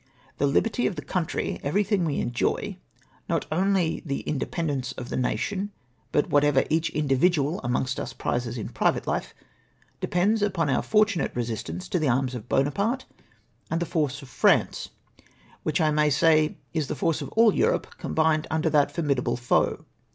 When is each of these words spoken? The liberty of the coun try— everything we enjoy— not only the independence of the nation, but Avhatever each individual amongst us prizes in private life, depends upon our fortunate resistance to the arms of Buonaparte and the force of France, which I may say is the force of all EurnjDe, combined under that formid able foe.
The 0.39 0.47
liberty 0.47 0.87
of 0.87 0.95
the 0.95 1.03
coun 1.03 1.27
try— 1.27 1.59
everything 1.61 2.05
we 2.05 2.19
enjoy— 2.21 2.77
not 3.29 3.45
only 3.51 4.01
the 4.03 4.21
independence 4.21 4.93
of 4.93 5.09
the 5.09 5.15
nation, 5.15 5.69
but 6.11 6.27
Avhatever 6.31 6.65
each 6.71 6.89
individual 6.89 7.61
amongst 7.63 7.99
us 7.99 8.11
prizes 8.11 8.57
in 8.57 8.69
private 8.69 9.05
life, 9.05 9.35
depends 9.99 10.41
upon 10.41 10.71
our 10.71 10.81
fortunate 10.81 11.35
resistance 11.35 11.87
to 11.89 11.99
the 11.99 12.09
arms 12.09 12.33
of 12.33 12.49
Buonaparte 12.49 13.05
and 13.69 13.79
the 13.79 13.85
force 13.85 14.23
of 14.23 14.29
France, 14.29 14.89
which 15.61 15.79
I 15.79 15.91
may 15.91 16.09
say 16.09 16.57
is 16.73 16.87
the 16.87 16.95
force 16.95 17.21
of 17.21 17.29
all 17.33 17.51
EurnjDe, 17.53 17.95
combined 17.99 18.47
under 18.49 18.71
that 18.71 18.91
formid 18.91 19.19
able 19.19 19.37
foe. 19.37 19.85